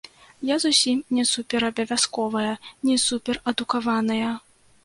Я 0.49 0.55
зусім 0.63 1.03
не 1.17 1.25
суперабавязковая, 1.33 2.53
не 2.91 2.99
суперадукаваная. 3.07 4.31